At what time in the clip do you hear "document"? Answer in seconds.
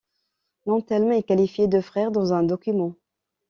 2.41-2.95